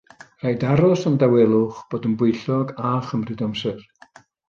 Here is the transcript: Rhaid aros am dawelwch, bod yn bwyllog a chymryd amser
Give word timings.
Rhaid 0.43 0.63
aros 0.69 1.03
am 1.09 1.19
dawelwch, 1.25 1.83
bod 1.93 2.09
yn 2.11 2.17
bwyllog 2.25 2.75
a 2.93 2.97
chymryd 3.11 3.49
amser 3.51 3.89